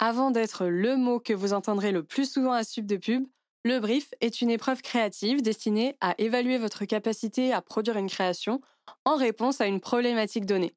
[0.00, 3.26] Avant d'être le mot que vous entendrez le plus souvent à Sub de Pub,
[3.64, 8.60] le brief est une épreuve créative destinée à évaluer votre capacité à produire une création
[9.04, 10.76] en réponse à une problématique donnée.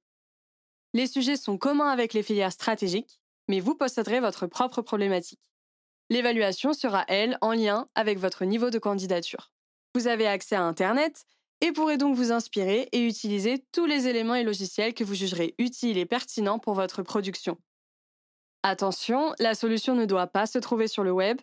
[0.93, 5.39] Les sujets sont communs avec les filières stratégiques, mais vous posséderez votre propre problématique.
[6.09, 9.51] L'évaluation sera, elle, en lien avec votre niveau de candidature.
[9.93, 11.25] Vous avez accès à Internet
[11.61, 15.53] et pourrez donc vous inspirer et utiliser tous les éléments et logiciels que vous jugerez
[15.59, 17.59] utiles et pertinents pour votre production.
[18.63, 21.39] Attention, la solution ne doit pas se trouver sur le web.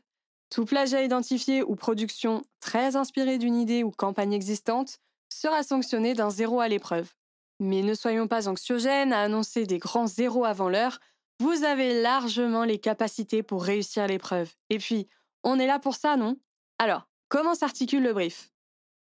[0.50, 6.30] Tout plagiat identifié ou production très inspirée d'une idée ou campagne existante sera sanctionné d'un
[6.30, 7.12] zéro à l'épreuve.
[7.60, 11.00] Mais ne soyons pas anxiogènes à annoncer des grands zéros avant l'heure,
[11.40, 14.52] vous avez largement les capacités pour réussir l'épreuve.
[14.70, 15.08] Et puis,
[15.42, 16.36] on est là pour ça, non?
[16.78, 18.50] Alors, comment s'articule le brief?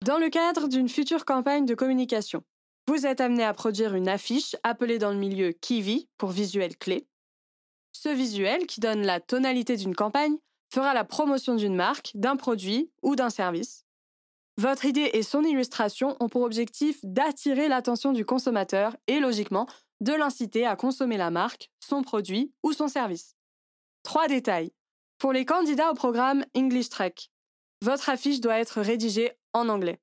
[0.04, 2.44] Dans le cadre d'une future campagne de communication,
[2.88, 7.08] vous êtes amené à produire une affiche appelée dans le milieu Kiwi pour visuel clé.
[7.98, 10.36] Ce visuel, qui donne la tonalité d'une campagne,
[10.70, 13.86] fera la promotion d'une marque, d'un produit ou d'un service.
[14.58, 19.66] Votre idée et son illustration ont pour objectif d'attirer l'attention du consommateur et logiquement
[20.02, 23.34] de l'inciter à consommer la marque, son produit ou son service.
[24.04, 24.74] Trois détails.
[25.18, 27.16] Pour les candidats au programme English Trek,
[27.82, 30.02] votre affiche doit être rédigée en anglais.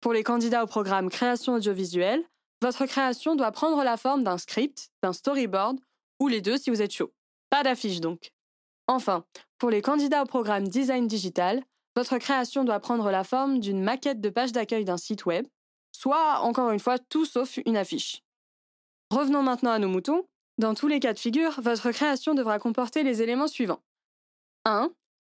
[0.00, 2.22] Pour les candidats au programme Création audiovisuelle,
[2.62, 5.80] votre création doit prendre la forme d'un script, d'un storyboard
[6.20, 7.12] ou les deux si vous êtes chaud.
[7.50, 8.32] Pas d'affiche donc.
[8.86, 9.24] Enfin,
[9.58, 11.62] pour les candidats au programme Design Digital,
[11.96, 15.46] votre création doit prendre la forme d'une maquette de page d'accueil d'un site web,
[15.92, 18.22] soit, encore une fois, tout sauf une affiche.
[19.10, 20.26] Revenons maintenant à nos moutons.
[20.58, 23.82] Dans tous les cas de figure, votre création devra comporter les éléments suivants.
[24.64, 24.90] 1.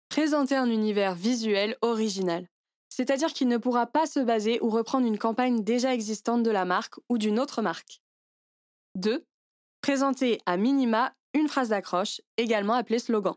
[0.09, 2.47] Présenter un univers visuel original,
[2.89, 6.65] c'est-à-dire qu'il ne pourra pas se baser ou reprendre une campagne déjà existante de la
[6.65, 8.01] marque ou d'une autre marque.
[8.95, 9.23] 2.
[9.81, 13.35] Présenter à minima une phrase d'accroche, également appelée slogan.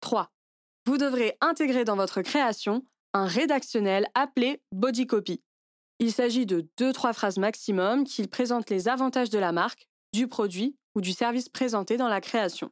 [0.00, 0.30] 3.
[0.86, 5.42] Vous devrez intégrer dans votre création un rédactionnel appelé body copy.
[6.00, 10.76] Il s'agit de 2-3 phrases maximum qui présentent les avantages de la marque, du produit
[10.94, 12.70] ou du service présenté dans la création.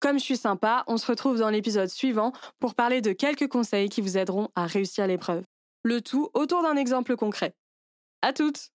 [0.00, 3.88] Comme je suis sympa, on se retrouve dans l'épisode suivant pour parler de quelques conseils
[3.88, 5.44] qui vous aideront à réussir l'épreuve.
[5.84, 7.54] Le tout autour d'un exemple concret.
[8.22, 8.70] À toutes!